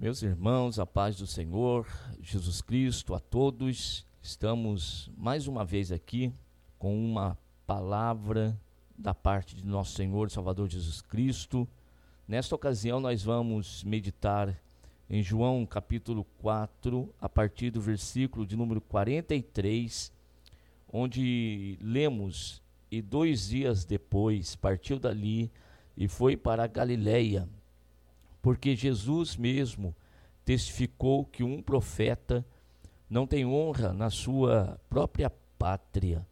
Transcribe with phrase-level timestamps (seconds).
[0.00, 1.86] Meus irmãos, a paz do Senhor,
[2.22, 6.32] Jesus Cristo, a todos, estamos mais uma vez aqui
[6.78, 8.58] com uma palavra
[8.96, 11.68] da parte de nosso Senhor e Salvador Jesus Cristo.
[12.26, 14.58] Nesta ocasião, nós vamos meditar
[15.10, 20.10] em João capítulo 4, a partir do versículo de número 43,
[20.90, 25.52] onde lemos: E dois dias depois partiu dali
[25.94, 27.46] e foi para a Galiléia
[28.42, 29.94] porque Jesus mesmo
[30.44, 32.44] testificou que um profeta
[33.08, 36.26] não tem honra na sua própria pátria.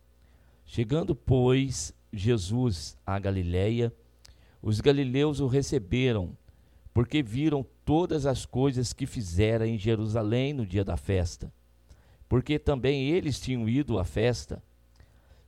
[0.65, 3.93] Chegando, pois, Jesus à Galiléia,
[4.63, 6.37] os galileus o receberam,
[6.93, 11.53] porque viram todas as coisas que fizera em Jerusalém no dia da festa,
[12.29, 14.63] porque também eles tinham ido à festa.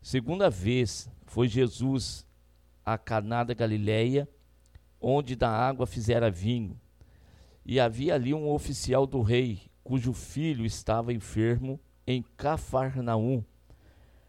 [0.01, 2.27] Segunda vez foi Jesus
[2.85, 4.29] a Caná da Galiléia,
[5.01, 6.79] onde da água fizera vinho.
[7.65, 13.45] E havia ali um oficial do rei, cujo filho estava enfermo em Cafarnaum.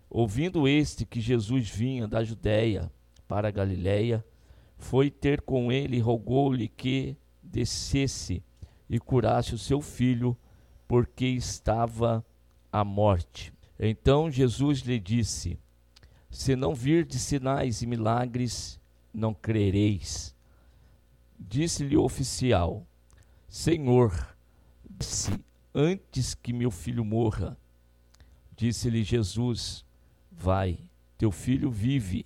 [0.10, 2.92] Ouvindo este que Jesus vinha da Judéia
[3.28, 4.24] para a Galiléia,
[4.78, 8.44] foi ter com ele e rogou-lhe que descesse
[8.90, 10.36] e curasse o seu filho,
[10.88, 12.26] porque estava
[12.72, 13.54] à morte.
[13.80, 15.58] Então Jesus lhe disse:
[16.30, 18.80] Se não virdes sinais e milagres,
[19.14, 20.36] não crereis.
[21.44, 22.86] Disse-lhe o oficial:
[23.50, 24.36] Senhor,
[25.00, 25.32] se
[25.74, 27.58] antes que meu filho morra.
[28.56, 29.84] Disse-lhe Jesus:
[30.32, 30.80] Vai,
[31.18, 32.26] teu filho vive.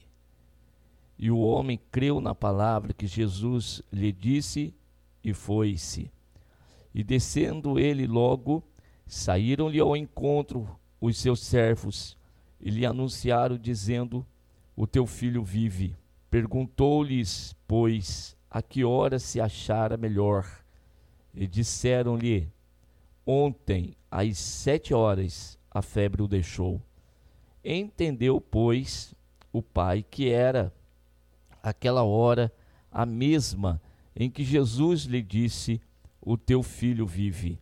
[1.17, 4.73] E o homem creu na palavra que Jesus lhe disse
[5.23, 6.11] e foi-se.
[6.94, 8.63] E descendo ele logo,
[9.07, 10.67] saíram-lhe ao encontro
[11.00, 12.17] os seus servos
[12.59, 14.25] e lhe anunciaram, dizendo:
[14.75, 15.95] O teu filho vive.
[16.29, 20.49] Perguntou-lhes, pois, a que hora se achara melhor.
[21.33, 22.49] E disseram-lhe:
[23.27, 26.81] Ontem, às sete horas, a febre o deixou.
[27.61, 29.13] Entendeu, pois,
[29.51, 30.73] o pai que era
[31.61, 32.49] aquela hora
[32.89, 33.81] a mesma
[34.15, 35.81] em que Jesus lhe disse:
[36.21, 37.59] O teu filho vive.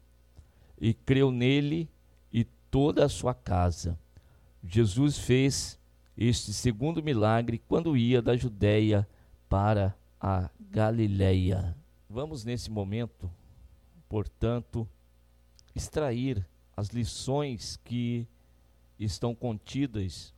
[0.79, 1.89] E creu nele
[2.31, 3.97] e toda a sua casa.
[4.63, 5.79] Jesus fez
[6.15, 9.07] este segundo milagre quando ia da Judéia
[9.49, 11.75] para a Galileia.
[12.09, 13.29] Vamos nesse momento,
[14.07, 14.87] portanto,
[15.75, 16.47] extrair
[16.77, 18.25] as lições que
[18.97, 20.33] estão contidas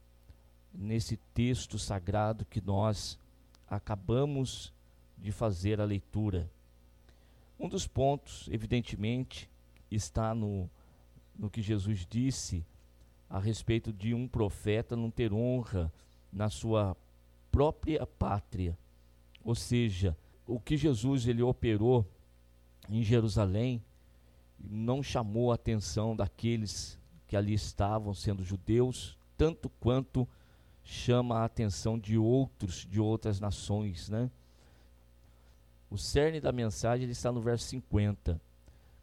[0.74, 3.20] nesse texto sagrado que nós
[3.68, 4.74] acabamos
[5.16, 6.50] de fazer a leitura.
[7.60, 9.48] Um dos pontos, evidentemente,
[9.92, 10.68] está no,
[11.38, 12.66] no que Jesus disse
[13.30, 15.94] a respeito de um profeta não ter honra
[16.34, 16.98] na sua
[17.52, 18.76] própria pátria.
[19.46, 20.18] Ou seja,
[20.48, 22.04] o que Jesus ele operou
[22.90, 23.82] em Jerusalém
[24.60, 30.28] não chamou a atenção daqueles que ali estavam sendo judeus, tanto quanto
[30.84, 34.32] chama a atenção de outros de outras nações, né?
[35.92, 38.42] O cerne da mensagem ele está no verso 50,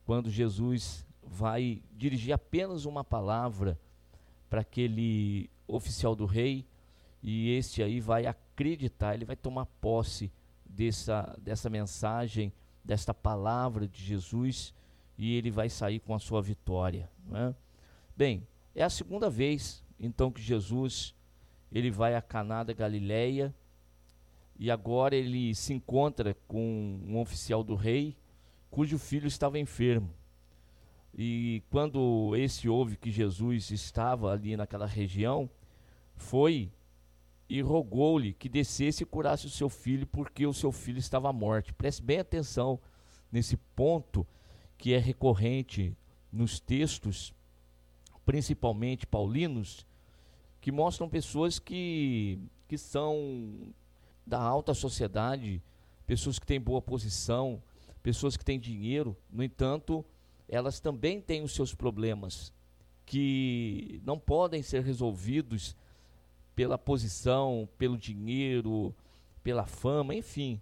[0.04, 3.78] quando Jesus vai dirigir apenas uma palavra
[4.50, 6.66] para aquele oficial do rei
[7.22, 10.32] e este aí vai acreditar, ele vai tomar posse
[10.64, 12.52] dessa, dessa mensagem,
[12.84, 14.74] desta palavra de Jesus,
[15.16, 17.08] e ele vai sair com a sua vitória.
[17.32, 17.54] É?
[18.16, 21.14] Bem, é a segunda vez então que Jesus
[21.70, 23.54] ele vai a Caná da Galileia
[24.58, 28.16] e agora ele se encontra com um oficial do rei
[28.70, 30.10] cujo filho estava enfermo.
[31.14, 35.48] E quando esse ouve que Jesus estava ali naquela região,
[36.16, 36.72] foi
[37.52, 41.32] e rogou-lhe que descesse e curasse o seu filho, porque o seu filho estava à
[41.34, 41.70] morte.
[41.74, 42.80] Preste bem atenção
[43.30, 44.26] nesse ponto
[44.78, 45.94] que é recorrente
[46.32, 47.34] nos textos,
[48.24, 49.86] principalmente paulinos,
[50.62, 53.74] que mostram pessoas que, que são
[54.26, 55.62] da alta sociedade,
[56.06, 57.62] pessoas que têm boa posição,
[58.02, 60.02] pessoas que têm dinheiro, no entanto,
[60.48, 62.50] elas também têm os seus problemas
[63.04, 65.76] que não podem ser resolvidos
[66.54, 68.94] pela posição, pelo dinheiro,
[69.42, 70.60] pela fama, enfim.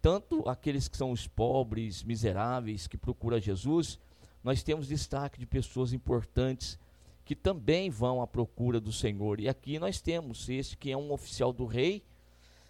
[0.00, 3.98] Tanto aqueles que são os pobres, miseráveis, que procuram Jesus,
[4.42, 6.78] nós temos destaque de pessoas importantes
[7.24, 9.40] que também vão à procura do Senhor.
[9.40, 12.04] E aqui nós temos este que é um oficial do rei,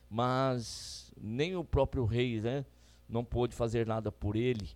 [0.08, 2.64] mas nem o próprio rei né,
[3.08, 4.70] não pôde fazer nada por ele.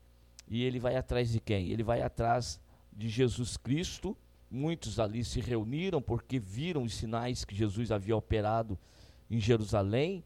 [0.49, 1.71] E ele vai atrás de quem?
[1.71, 2.61] Ele vai atrás
[2.93, 4.17] de Jesus Cristo
[4.51, 8.79] Muitos ali se reuniram porque viram os sinais que Jesus havia operado
[9.31, 10.25] em Jerusalém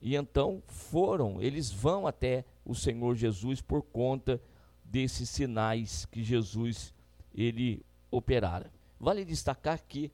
[0.00, 4.40] e então foram, eles vão até o Senhor Jesus por conta
[4.84, 6.94] desses sinais que Jesus
[7.34, 8.72] ele operara.
[8.98, 10.10] Vale destacar que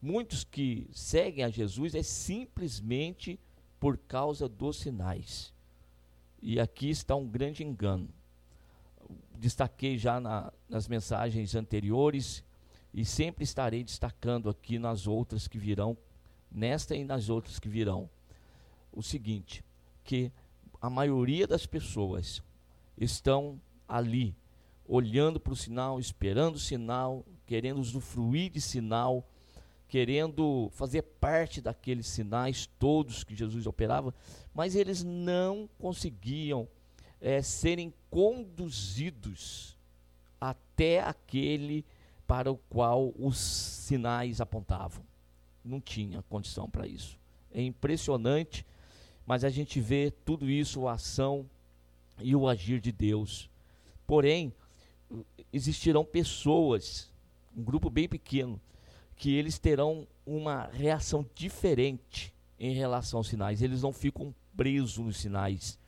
[0.00, 3.38] muitos que seguem a Jesus é simplesmente
[3.80, 5.52] por causa dos sinais.
[6.40, 8.08] E aqui está um grande engano.
[9.36, 12.44] Destaquei já na, nas mensagens anteriores
[12.96, 15.94] e sempre estarei destacando aqui nas outras que virão,
[16.50, 18.08] nesta e nas outras que virão,
[18.90, 19.62] o seguinte:
[20.02, 20.32] que
[20.80, 22.42] a maioria das pessoas
[22.96, 24.34] estão ali,
[24.88, 29.28] olhando para o sinal, esperando o sinal, querendo usufruir de sinal,
[29.86, 34.14] querendo fazer parte daqueles sinais todos que Jesus operava,
[34.54, 36.66] mas eles não conseguiam
[37.20, 39.76] é, serem conduzidos
[40.40, 41.84] até aquele
[42.26, 45.04] para o qual os sinais apontavam.
[45.64, 47.18] Não tinha condição para isso.
[47.50, 48.66] É impressionante,
[49.24, 51.48] mas a gente vê tudo isso, a ação
[52.20, 53.50] e o agir de Deus.
[54.06, 54.52] Porém,
[55.52, 57.12] existirão pessoas,
[57.56, 58.60] um grupo bem pequeno,
[59.16, 63.62] que eles terão uma reação diferente em relação aos sinais.
[63.62, 65.78] Eles não ficam presos nos sinais.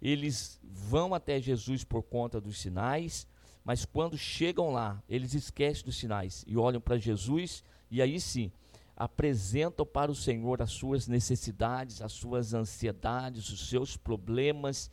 [0.00, 3.26] Eles vão até Jesus por conta dos sinais,
[3.64, 8.50] mas quando chegam lá, eles esquecem dos sinais e olham para Jesus e aí sim
[8.96, 14.90] apresentam para o Senhor as suas necessidades, as suas ansiedades, os seus problemas.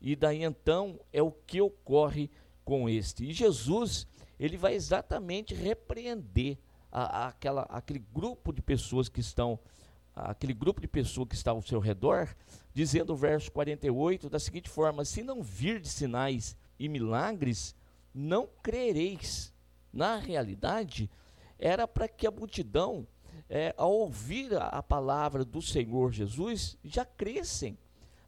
[0.00, 2.30] E daí então é o que ocorre
[2.64, 3.24] com este.
[3.24, 4.06] E Jesus,
[4.38, 6.58] ele vai exatamente repreender
[6.90, 9.58] a, a, aquela, aquele grupo de pessoas que estão,
[10.14, 12.34] aquele grupo de pessoas que está ao seu redor,
[12.74, 17.74] dizendo o verso 48 da seguinte forma: Se não vir de sinais e milagres,
[18.14, 19.52] não crereis.
[19.92, 21.10] Na realidade,
[21.58, 23.06] era para que a multidão,
[23.48, 27.76] é, ao ouvir a, palavra do Senhor Jesus, já crescem.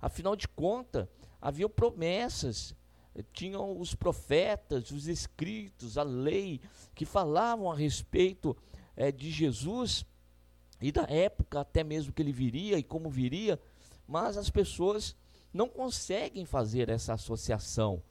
[0.01, 1.07] Afinal de contas,
[1.41, 2.75] havia promessas,
[3.33, 6.61] tinham os profetas, os escritos, a lei,
[6.95, 8.57] que falavam a respeito
[8.97, 10.05] é, de Jesus
[10.81, 13.61] e da época até mesmo que ele viria e como viria,
[14.07, 15.15] mas as pessoas
[15.53, 18.03] não conseguem fazer essa associação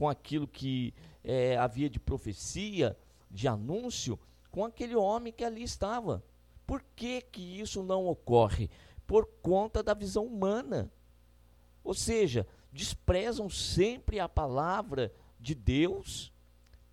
[0.00, 2.96] com aquilo que é, havia de profecia,
[3.30, 4.18] de anúncio,
[4.50, 6.24] com aquele homem que ali estava.
[6.66, 8.70] Por que, que isso não ocorre?
[9.06, 10.90] Por conta da visão humana.
[11.84, 16.32] Ou seja, desprezam sempre a palavra de Deus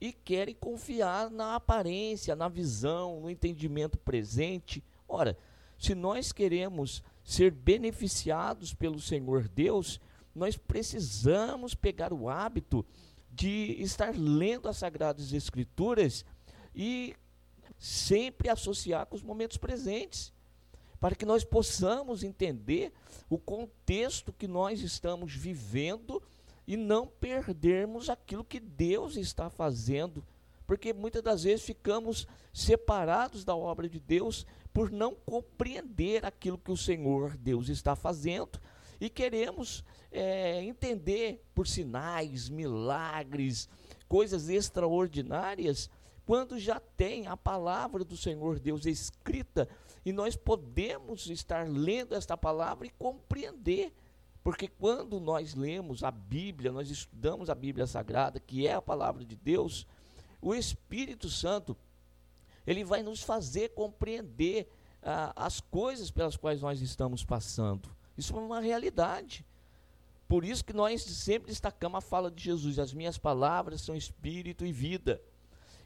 [0.01, 4.83] e querem confiar na aparência, na visão, no entendimento presente.
[5.07, 5.37] Ora,
[5.79, 9.97] se nós queremos ser beneficiados pelo Senhor Deus,
[10.37, 12.85] nós precisamos pegar o hábito
[13.31, 16.25] de estar lendo as Sagradas Escrituras
[16.73, 17.15] e
[17.77, 20.33] sempre associar com os momentos presentes
[20.99, 22.91] para que nós possamos entender
[23.29, 26.21] o contexto que nós estamos vivendo
[26.65, 30.25] e não perdermos aquilo que Deus está fazendo,
[30.65, 36.71] porque muitas das vezes ficamos separados da obra de Deus por não compreender aquilo que
[36.71, 38.59] o Senhor Deus está fazendo
[38.99, 43.69] e queremos é, entender por sinais, milagres,
[44.07, 45.89] coisas extraordinárias,
[46.25, 49.67] quando já tem a palavra do Senhor Deus escrita
[50.05, 53.93] e nós podemos estar lendo esta palavra e compreender.
[54.43, 59.25] Porque quando nós lemos a Bíblia, nós estudamos a Bíblia Sagrada, que é a palavra
[59.25, 59.85] de Deus,
[60.41, 61.75] o Espírito Santo,
[62.65, 64.69] ele vai nos fazer compreender
[65.01, 67.89] ah, as coisas pelas quais nós estamos passando.
[68.17, 69.45] Isso é uma realidade.
[70.27, 74.65] Por isso que nós sempre destacamos a fala de Jesus: as minhas palavras são espírito
[74.65, 75.21] e vida.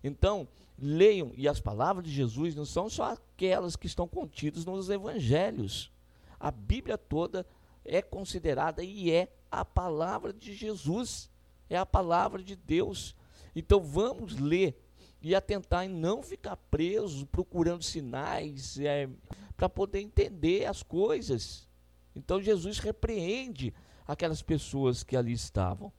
[0.04, 0.48] Então,
[0.80, 5.92] leiam, e as palavras de Jesus não são só aquelas que estão contidas nos evangelhos.
[6.40, 7.46] A Bíblia toda
[7.86, 11.30] é considerada e é a palavra de Jesus,
[11.70, 13.16] é a palavra de Deus.
[13.56, 14.82] Então vamos ler
[15.22, 19.08] e atentar em não ficar preso procurando sinais é,
[19.56, 21.70] para poder entender as coisas.
[22.16, 23.74] Então Jesus repreende
[24.08, 25.92] aquelas pessoas que ali estavam.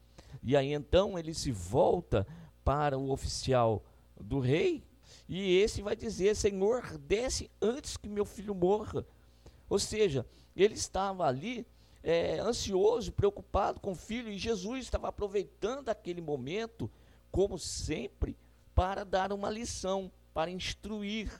[0.42, 2.26] E aí então ele se volta
[2.64, 3.85] para o oficial
[4.21, 4.85] do rei,
[5.28, 9.07] e esse vai dizer: Senhor, desce antes que meu filho morra.
[9.69, 11.66] Ou seja, ele estava ali
[12.02, 16.90] é, ansioso, preocupado com o filho, e Jesus estava aproveitando aquele momento,
[17.31, 18.37] como sempre,
[18.75, 21.31] para dar uma lição, para instruir.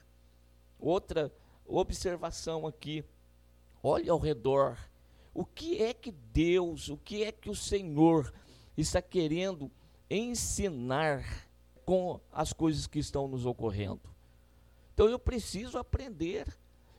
[0.79, 1.33] Outra
[1.67, 3.05] observação aqui:
[3.83, 4.79] olhe ao redor.
[5.35, 8.33] O que é que Deus, o que é que o Senhor
[8.77, 9.71] está querendo
[10.09, 11.25] ensinar
[11.85, 14.01] com as coisas que estão nos ocorrendo.
[14.95, 16.47] Então eu preciso aprender.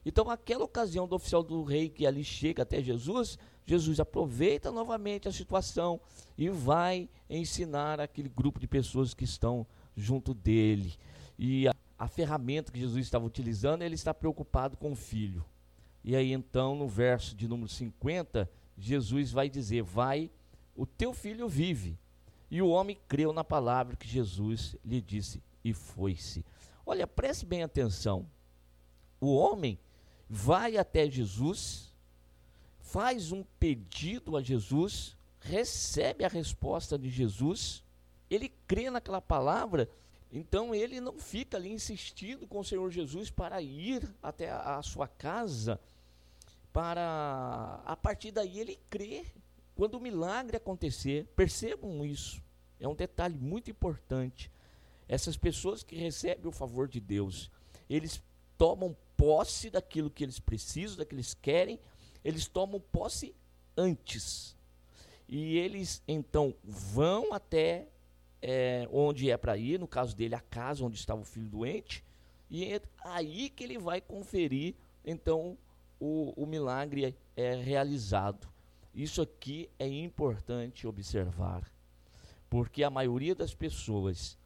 [0.06, 5.30] Então, aquela ocasião do oficial do rei que ali chega até Jesus, Jesus aproveita novamente
[5.30, 6.02] a situação
[6.38, 10.94] e vai ensinar aquele grupo de pessoas que estão junto dele.
[11.40, 15.46] E a, a ferramenta que Jesus estava utilizando, ele está preocupado com o filho.
[16.04, 20.30] E aí então, no verso de número 50, Jesus vai dizer: Vai,
[20.76, 21.98] o teu filho vive.
[22.52, 26.46] E o homem creu na palavra que Jesus lhe disse e foi-se.
[26.86, 28.28] Olha, preste bem atenção.
[29.20, 29.80] O homem
[30.30, 31.94] vai até Jesus,
[32.80, 37.84] faz um pedido a Jesus, recebe a resposta de Jesus,
[38.30, 39.90] ele crê naquela palavra,
[40.32, 44.84] então ele não fica ali insistindo com o Senhor Jesus para ir até a, a
[44.84, 45.80] sua casa,
[46.74, 49.26] para a partir daí ele crê
[49.76, 51.28] quando o milagre acontecer.
[51.36, 52.42] Percebam isso,
[52.80, 54.52] é um detalhe muito importante.
[55.08, 57.52] Essas pessoas que recebem o favor de Deus,
[57.90, 58.22] eles
[58.58, 61.80] tomam posse daquilo que eles precisam, daquilo que eles querem,
[62.24, 63.36] eles tomam posse
[63.78, 64.58] antes.
[65.28, 67.88] E eles então vão até
[68.42, 72.04] é, onde é para ir, no caso dele, a casa onde estava o filho doente,
[72.50, 74.76] e é aí que ele vai conferir,
[75.06, 75.58] então,
[76.04, 78.50] o, o milagre é realizado.
[78.94, 81.64] Isso aqui é importante observar,
[82.50, 84.38] porque a maioria das pessoas,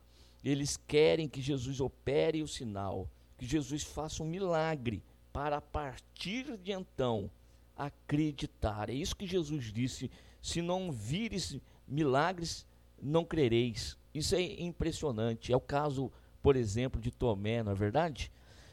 [0.44, 3.10] eles querem que Jesus opere o sinal,
[3.40, 7.30] que Jesus faça um milagre, para a partir de então
[7.76, 8.92] acreditar.
[8.92, 12.68] É isso que Jesus disse: se não vires milagres,
[13.02, 13.98] não crereis.
[14.14, 15.52] Isso é impressionante.
[15.52, 16.12] É o caso,
[16.42, 18.32] por exemplo, de Tomé, não é verdade?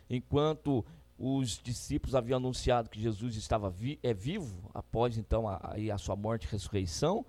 [0.09, 0.85] Enquanto
[1.19, 5.61] os discípulos haviam anunciado que Jesus estava vi é vivo após então a,
[5.93, 7.25] a, sua morte e ressurreição,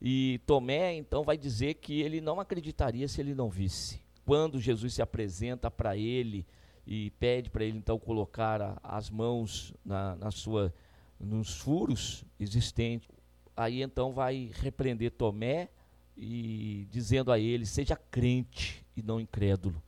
[0.00, 4.00] e Tomé então vai dizer que ele não acreditaria se ele não visse.
[4.24, 6.46] Quando Jesus se apresenta para ele
[6.86, 10.72] e pede para ele então colocar a, as mãos na, na sua
[11.20, 13.08] nos furos existentes,
[13.56, 15.68] aí então vai repreender Tomé
[16.16, 19.80] e dizendo a ele: seja crente e não incrédulo.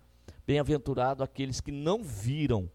[0.47, 2.71] Bem-aventurado aqueles que não viram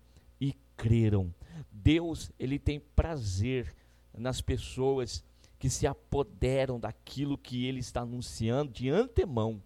[0.80, 1.34] creram.
[1.70, 3.76] Deus, ele tem prazer
[4.18, 5.22] nas pessoas
[5.60, 9.62] que se apoderam daquilo que ele está anunciando de antemão,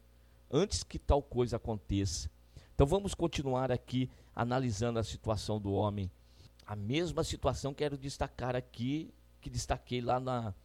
[0.49, 2.31] antes que tal coisa aconteça.
[2.73, 6.09] Então vamos continuar aqui analisando a situação do homem.
[6.65, 10.55] A mesma situação quero destacar aqui, que destaquei lá na,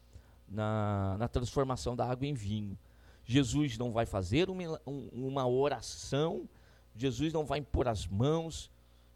[0.49, 2.79] na, na transformação da água em vinho.
[3.23, 6.49] Jesus não vai fazer uma, uma oração,
[6.97, 8.71] Jesus não vai impor as mãos,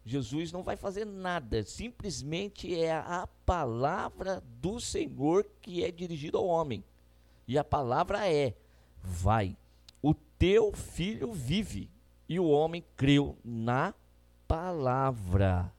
[0.05, 6.45] Jesus não vai fazer nada, simplesmente é a palavra do Senhor que é dirigida ao
[6.45, 6.83] homem.
[7.47, 8.53] E a palavra é:
[9.01, 9.57] vai,
[10.01, 11.89] o teu filho vive.
[12.27, 13.93] E o homem creu na
[14.47, 15.73] palavra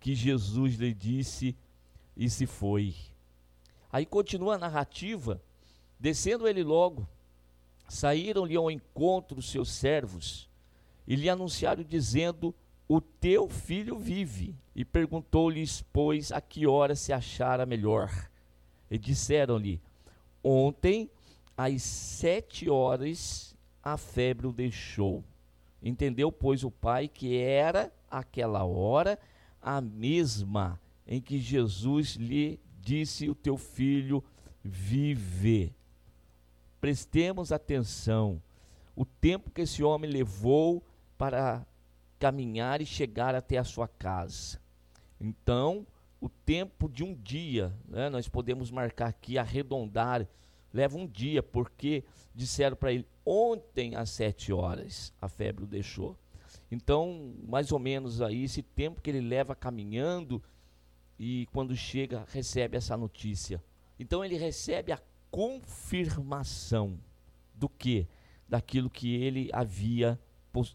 [0.00, 1.56] que Jesus lhe disse
[2.16, 2.94] e se foi.
[3.90, 5.40] Aí continua a narrativa,
[5.98, 7.08] descendo ele logo,
[7.88, 10.48] saíram-lhe ao encontro os seus servos
[11.06, 12.54] e lhe anunciaram dizendo:
[12.88, 14.56] o teu filho vive.
[14.74, 18.10] E perguntou-lhes, pois, a que hora se achara melhor.
[18.90, 19.80] E disseram-lhe,
[20.42, 21.10] ontem,
[21.56, 25.24] às sete horas, a febre o deixou.
[25.82, 29.18] Entendeu, pois, o pai que era aquela hora
[29.60, 34.22] a mesma em que Jesus lhe disse: O teu filho
[34.62, 35.74] vive.
[36.80, 38.42] Prestemos atenção.
[38.94, 40.84] O tempo que esse homem levou
[41.16, 41.66] para
[42.24, 44.58] caminhar e chegar até a sua casa.
[45.20, 45.86] Então,
[46.18, 50.26] o tempo de um dia, né, nós podemos marcar aqui, arredondar,
[50.72, 52.02] leva um dia, porque
[52.34, 56.16] disseram para ele, ontem às sete horas a febre o deixou.
[56.70, 60.42] Então, mais ou menos aí, esse tempo que ele leva caminhando
[61.18, 63.62] e quando chega, recebe essa notícia.
[63.98, 66.98] Então, ele recebe a confirmação
[67.54, 68.08] do que?
[68.48, 70.18] Daquilo que ele havia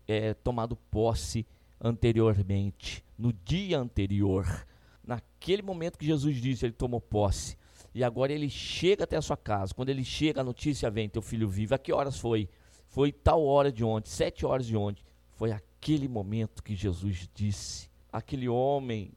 [0.08, 1.46] é, tomado posse
[1.80, 4.66] anteriormente, no dia anterior.
[5.04, 7.58] Naquele momento que Jesus disse, ele tomou posse.
[7.94, 9.74] E agora ele chega até a sua casa.
[9.74, 11.74] Quando ele chega, a notícia vem: teu filho vive.
[11.74, 12.50] A que horas foi?
[12.88, 15.04] Foi tal hora de ontem, sete horas de ontem.
[15.32, 17.90] Foi aquele momento que Jesus disse.
[18.12, 19.12] Aquele homem,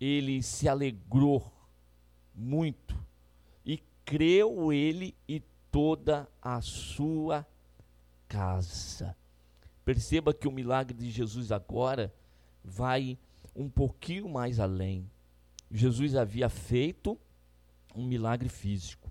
[0.00, 1.52] ele se alegrou
[2.34, 2.96] muito.
[3.64, 7.46] E creu ele e toda a sua
[8.28, 9.16] casa.
[9.84, 12.12] Perceba que o milagre de Jesus agora
[12.64, 13.18] vai
[13.54, 15.10] um pouquinho mais além.
[15.70, 17.18] Jesus havia feito
[17.94, 19.10] um milagre físico.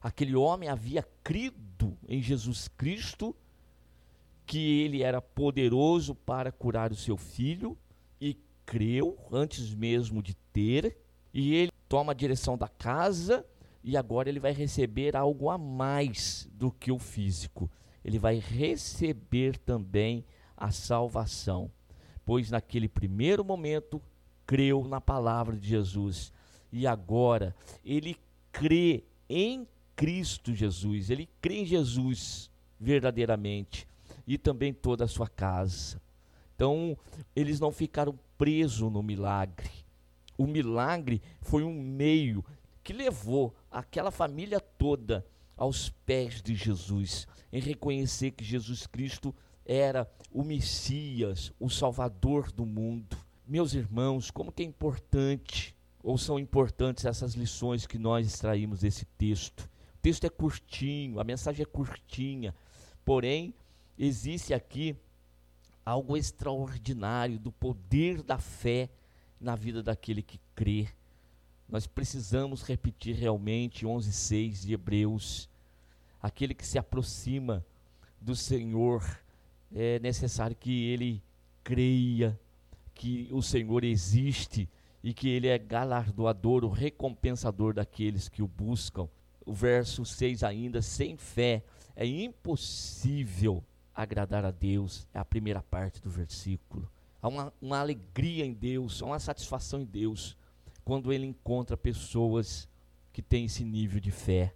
[0.00, 3.36] Aquele homem havia crido em Jesus Cristo,
[4.46, 7.76] que ele era poderoso para curar o seu filho,
[8.20, 8.36] e
[8.66, 10.96] creu antes mesmo de ter,
[11.32, 13.44] e ele toma a direção da casa
[13.82, 17.70] e agora ele vai receber algo a mais do que o físico.
[18.04, 20.24] Ele vai receber também
[20.56, 21.70] a salvação,
[22.24, 24.00] pois naquele primeiro momento
[24.46, 26.32] creu na palavra de Jesus
[26.72, 27.54] e agora
[27.84, 28.16] ele
[28.52, 29.66] crê em
[29.96, 33.86] Cristo Jesus, ele crê em Jesus verdadeiramente
[34.26, 36.00] e também toda a sua casa.
[36.54, 36.96] Então,
[37.34, 39.70] eles não ficaram presos no milagre.
[40.36, 42.44] O milagre foi um meio
[42.82, 45.26] que levou aquela família toda
[45.60, 52.64] aos pés de Jesus, em reconhecer que Jesus Cristo era o Messias, o Salvador do
[52.64, 53.14] mundo.
[53.46, 59.04] Meus irmãos, como que é importante, ou são importantes essas lições que nós extraímos desse
[59.04, 59.68] texto.
[59.96, 62.54] O texto é curtinho, a mensagem é curtinha,
[63.04, 63.52] porém,
[63.98, 64.96] existe aqui
[65.84, 68.88] algo extraordinário do poder da fé
[69.38, 70.88] na vida daquele que crê.
[71.68, 75.49] Nós precisamos repetir realmente 11:6 de Hebreus.
[76.22, 77.64] Aquele que se aproxima
[78.20, 79.02] do Senhor
[79.74, 81.22] é necessário que ele
[81.62, 82.38] creia
[82.94, 84.68] que o Senhor existe
[85.02, 89.08] e que ele é galardoador, o recompensador daqueles que o buscam.
[89.46, 91.62] O verso 6 ainda, sem fé
[91.96, 96.90] é impossível agradar a Deus, é a primeira parte do versículo.
[97.22, 100.36] Há uma, uma alegria em Deus, há uma satisfação em Deus,
[100.84, 102.68] quando ele encontra pessoas
[103.12, 104.54] que têm esse nível de fé.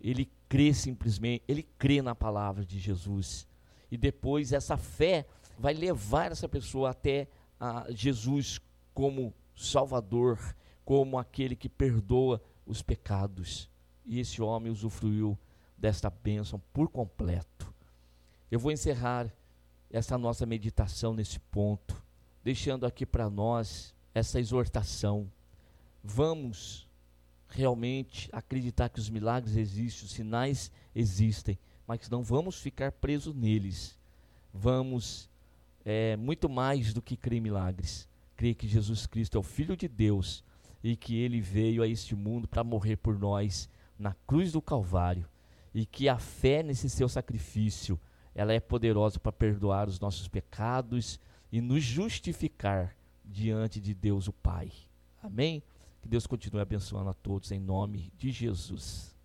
[0.00, 3.46] Ele crê simplesmente, ele crê na palavra de Jesus.
[3.90, 5.26] E depois essa fé
[5.58, 8.60] vai levar essa pessoa até a Jesus
[8.92, 10.38] como Salvador,
[10.84, 13.70] como aquele que perdoa os pecados.
[14.04, 15.38] E esse homem usufruiu
[15.76, 17.72] desta bênção por completo.
[18.50, 19.32] Eu vou encerrar
[19.90, 22.02] essa nossa meditação nesse ponto,
[22.42, 25.30] deixando aqui para nós essa exortação.
[26.02, 26.85] Vamos
[27.48, 33.98] realmente acreditar que os milagres existem, os sinais existem, mas não vamos ficar presos neles.
[34.52, 35.28] Vamos,
[35.84, 39.76] é, muito mais do que crer em milagres, crer que Jesus Cristo é o Filho
[39.76, 40.42] de Deus
[40.82, 43.68] e que ele veio a este mundo para morrer por nós
[43.98, 45.26] na cruz do Calvário
[45.74, 47.98] e que a fé nesse seu sacrifício
[48.34, 51.18] ela é poderosa para perdoar os nossos pecados
[51.50, 52.94] e nos justificar
[53.24, 54.70] diante de Deus o Pai.
[55.22, 55.62] Amém?
[56.06, 59.15] Que Deus continue abençoando a todos em nome de Jesus.